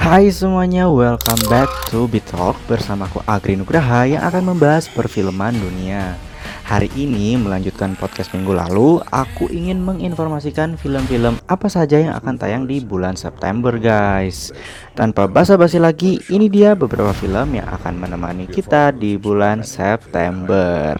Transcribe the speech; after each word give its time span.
Hai 0.00 0.32
semuanya, 0.32 0.88
welcome 0.88 1.44
back 1.52 1.68
to 1.92 2.08
Bitalk 2.08 2.56
bersamaku 2.64 3.20
Agri 3.28 3.52
Nugraha 3.52 4.08
yang 4.08 4.24
akan 4.24 4.56
membahas 4.56 4.88
perfilman 4.88 5.52
dunia. 5.52 6.16
Hari 6.64 6.88
ini 6.96 7.36
melanjutkan 7.36 7.92
podcast 8.00 8.32
minggu 8.32 8.56
lalu, 8.56 9.04
aku 9.12 9.52
ingin 9.52 9.84
menginformasikan 9.84 10.80
film-film 10.80 11.36
apa 11.44 11.68
saja 11.68 12.00
yang 12.00 12.16
akan 12.16 12.40
tayang 12.40 12.64
di 12.64 12.80
bulan 12.80 13.12
September 13.12 13.76
guys. 13.76 14.56
Tanpa 14.96 15.28
basa-basi 15.28 15.76
lagi, 15.76 16.16
ini 16.32 16.48
dia 16.48 16.72
beberapa 16.72 17.12
film 17.12 17.60
yang 17.60 17.68
akan 17.68 18.00
menemani 18.00 18.48
kita 18.48 18.96
di 18.96 19.20
bulan 19.20 19.60
September. 19.60 20.96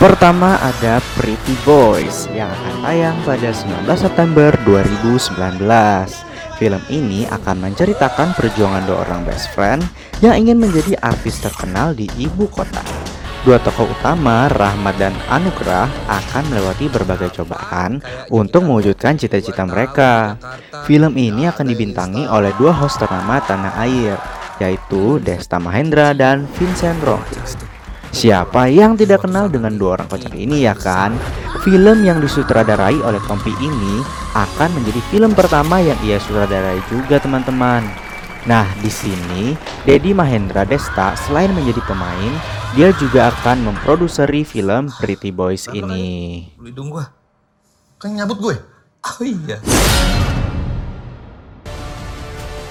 Pertama 0.00 0.56
ada 0.64 0.96
Pretty 1.12 1.52
Boys 1.60 2.24
yang 2.32 2.48
akan 2.48 2.88
tayang 2.88 3.16
pada 3.20 3.52
19 3.52 3.84
September 4.00 4.48
2019. 4.64 5.60
Film 6.56 6.82
ini 6.88 7.28
akan 7.28 7.68
menceritakan 7.68 8.32
perjuangan 8.32 8.80
dua 8.88 9.04
orang 9.04 9.28
best 9.28 9.52
friend 9.52 9.84
yang 10.24 10.40
ingin 10.40 10.56
menjadi 10.56 10.96
artis 11.04 11.44
terkenal 11.44 11.92
di 11.92 12.08
ibu 12.16 12.48
kota. 12.48 12.80
Dua 13.44 13.60
tokoh 13.60 13.92
utama, 13.92 14.48
Rahmat 14.48 14.96
dan 14.96 15.12
Anugrah, 15.28 15.92
akan 16.08 16.48
melewati 16.48 16.88
berbagai 16.88 17.36
cobaan 17.36 18.00
untuk 18.32 18.64
mewujudkan 18.64 19.20
cita-cita 19.20 19.68
mereka. 19.68 20.40
Film 20.88 21.12
ini 21.20 21.44
akan 21.44 21.68
dibintangi 21.68 22.24
oleh 22.24 22.56
dua 22.56 22.72
host 22.72 23.04
ternama 23.04 23.36
tanah 23.44 23.76
air, 23.84 24.16
yaitu 24.64 25.20
Desta 25.20 25.60
Mahendra 25.60 26.16
dan 26.16 26.48
Vincent 26.56 26.96
Rompis. 27.04 27.59
Siapa 28.10 28.66
yang 28.66 28.98
tidak 28.98 29.22
kenal 29.22 29.46
dengan 29.46 29.78
dua 29.78 29.94
orang 29.94 30.10
kocak 30.10 30.34
ini 30.34 30.66
ya 30.66 30.74
kan? 30.74 31.14
Film 31.62 32.02
yang 32.02 32.18
disutradarai 32.18 32.98
oleh 33.06 33.22
Kompi 33.22 33.54
ini 33.62 34.02
akan 34.34 34.82
menjadi 34.82 34.98
film 35.14 35.30
pertama 35.30 35.78
yang 35.78 35.96
ia 36.02 36.18
sutradarai 36.18 36.82
juga 36.90 37.22
teman-teman. 37.22 37.86
Nah, 38.50 38.66
di 38.82 38.90
sini 38.90 39.54
Dedi 39.86 40.10
Mahendra 40.10 40.66
Desta 40.66 41.14
selain 41.14 41.54
menjadi 41.54 41.84
pemain, 41.86 42.32
dia 42.74 42.90
juga 42.98 43.30
akan 43.30 43.70
memproduseri 43.70 44.42
film 44.42 44.90
Pretty 44.98 45.30
Boys 45.30 45.70
ini. 45.70 46.50
Hidung 46.58 46.90
gua. 46.90 47.14
Kan 48.00 48.16
nyabut 48.16 48.40
gue. 48.42 48.56
Oh 49.06 49.22
iya. 49.22 49.60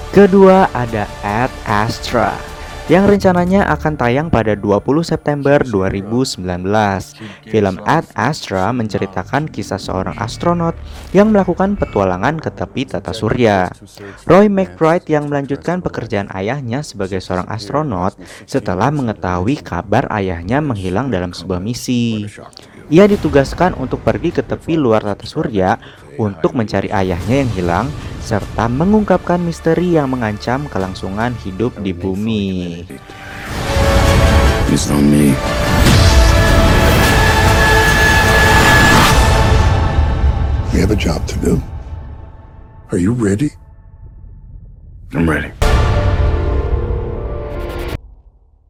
Kedua 0.09 0.67
ada 0.73 1.05
Ad 1.21 1.53
Astra 1.63 2.58
yang 2.89 3.05
rencananya 3.05 3.69
akan 3.69 3.93
tayang 4.01 4.27
pada 4.33 4.57
20 4.57 4.81
September 5.05 5.61
2019. 5.61 6.41
Film 7.45 7.75
Ad 7.85 8.09
Astra 8.17 8.73
menceritakan 8.73 9.45
kisah 9.45 9.77
seorang 9.77 10.17
astronot 10.17 10.73
yang 11.13 11.29
melakukan 11.29 11.77
petualangan 11.77 12.41
ke 12.41 12.49
tepi 12.49 12.89
tata 12.89 13.13
surya. 13.13 13.69
Roy 14.25 14.49
McBride 14.49 15.05
yang 15.05 15.29
melanjutkan 15.29 15.85
pekerjaan 15.85 16.33
ayahnya 16.33 16.81
sebagai 16.81 17.21
seorang 17.21 17.45
astronot 17.45 18.17
setelah 18.49 18.89
mengetahui 18.89 19.61
kabar 19.61 20.09
ayahnya 20.09 20.57
menghilang 20.57 21.13
dalam 21.13 21.29
sebuah 21.29 21.61
misi. 21.61 22.25
Ia 22.89 23.05
ditugaskan 23.05 23.77
untuk 23.77 24.01
pergi 24.01 24.33
ke 24.33 24.41
tepi 24.41 24.73
luar 24.73 25.05
tata 25.05 25.29
surya 25.29 25.77
untuk 26.17 26.57
mencari 26.57 26.89
ayahnya 26.89 27.45
yang 27.45 27.51
hilang 27.53 27.87
serta 28.29 28.69
mengungkapkan 28.69 29.41
misteri 29.41 29.97
yang 29.97 30.13
mengancam 30.13 30.69
kelangsungan 30.69 31.33
hidup 31.41 31.73
di 31.81 31.97
bumi. 31.97 32.85
We 40.69 40.77
have 40.77 40.93
a 40.93 40.99
job 40.99 41.25
to 41.33 41.35
do. 41.41 41.57
Are 42.93 43.01
you 43.01 43.17
ready? 43.17 43.57
I'm 45.17 45.25
ready. 45.25 45.49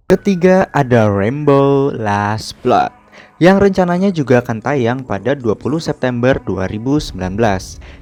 Ketiga 0.08 0.72
ada 0.72 1.12
Rainbow 1.12 1.92
Last 1.92 2.56
Blood 2.64 2.99
yang 3.40 3.58
rencananya 3.58 4.12
juga 4.12 4.44
akan 4.44 4.60
tayang 4.60 5.00
pada 5.08 5.32
20 5.34 5.80
September 5.80 6.36
2019. 6.44 7.16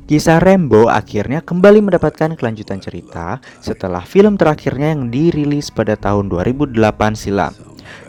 Kisah 0.10 0.40
Rainbow 0.42 0.90
akhirnya 0.90 1.46
kembali 1.46 1.86
mendapatkan 1.86 2.34
kelanjutan 2.34 2.82
cerita 2.82 3.38
setelah 3.62 4.02
film 4.02 4.36
terakhirnya 4.36 4.98
yang 4.98 5.14
dirilis 5.14 5.70
pada 5.70 5.94
tahun 5.94 6.28
2008 6.34 6.74
silam. 7.14 7.54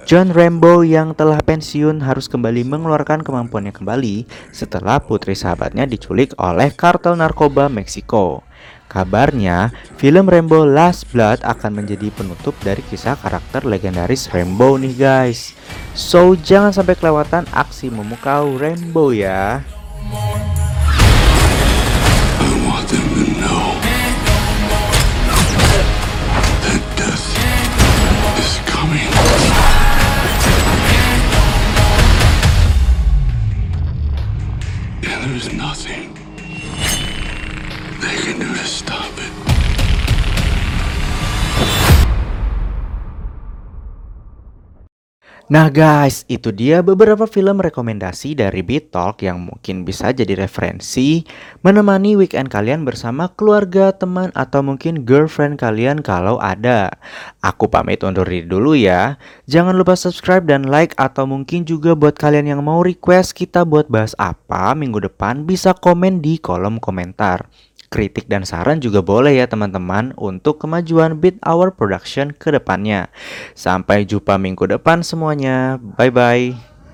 John 0.08 0.32
Rambo 0.32 0.80
yang 0.88 1.12
telah 1.12 1.36
pensiun 1.44 2.00
harus 2.00 2.32
kembali 2.32 2.64
mengeluarkan 2.64 3.20
kemampuannya 3.20 3.76
kembali 3.76 4.24
setelah 4.56 5.04
putri 5.04 5.36
sahabatnya 5.36 5.84
diculik 5.84 6.32
oleh 6.40 6.72
kartel 6.72 7.12
narkoba 7.12 7.68
Meksiko. 7.68 8.47
Kabarnya, 8.88 9.68
film 10.00 10.32
Rambo 10.32 10.64
Last 10.64 11.12
Blood 11.12 11.44
akan 11.44 11.84
menjadi 11.84 12.08
penutup 12.08 12.56
dari 12.64 12.80
kisah 12.80 13.20
karakter 13.20 13.68
legendaris 13.68 14.32
Rambo 14.32 14.80
nih 14.80 14.96
guys. 14.96 15.52
So, 15.92 16.32
jangan 16.32 16.72
sampai 16.72 16.96
kelewatan 16.96 17.44
aksi 17.52 17.92
memukau 17.92 18.56
Rambo 18.56 19.12
ya. 19.12 19.60
There's 37.98 38.37
Nah 45.48 45.72
guys, 45.72 46.28
itu 46.28 46.52
dia 46.52 46.84
beberapa 46.84 47.24
film 47.24 47.64
rekomendasi 47.64 48.36
dari 48.36 48.60
Beat 48.60 48.92
yang 49.24 49.48
mungkin 49.48 49.80
bisa 49.88 50.12
jadi 50.12 50.36
referensi 50.36 51.24
menemani 51.64 52.20
weekend 52.20 52.52
kalian 52.52 52.84
bersama 52.84 53.32
keluarga, 53.32 53.88
teman, 53.96 54.28
atau 54.36 54.60
mungkin 54.60 55.08
girlfriend 55.08 55.56
kalian 55.56 56.04
kalau 56.04 56.36
ada. 56.36 56.92
Aku 57.40 57.64
pamit 57.64 58.04
undur 58.04 58.28
diri 58.28 58.44
dulu 58.44 58.76
ya. 58.76 59.16
Jangan 59.48 59.72
lupa 59.72 59.96
subscribe 59.96 60.44
dan 60.44 60.68
like 60.68 60.92
atau 61.00 61.24
mungkin 61.24 61.64
juga 61.64 61.96
buat 61.96 62.20
kalian 62.20 62.52
yang 62.52 62.60
mau 62.60 62.84
request 62.84 63.32
kita 63.32 63.64
buat 63.64 63.88
bahas 63.88 64.12
apa 64.20 64.76
minggu 64.76 65.00
depan 65.00 65.48
bisa 65.48 65.72
komen 65.72 66.20
di 66.20 66.36
kolom 66.36 66.76
komentar. 66.76 67.48
Kritik 67.88 68.28
dan 68.28 68.44
saran 68.44 68.84
juga 68.84 69.00
boleh 69.00 69.40
ya 69.40 69.48
teman-teman 69.48 70.12
untuk 70.20 70.60
kemajuan 70.60 71.16
Beat 71.16 71.40
Hour 71.40 71.72
Production 71.72 72.36
ke 72.36 72.52
depannya. 72.52 73.08
Sampai 73.56 74.04
jumpa 74.04 74.36
minggu 74.36 74.68
depan 74.68 75.00
semuanya. 75.00 75.80
Bye 75.96 76.12
bye. 76.12 76.67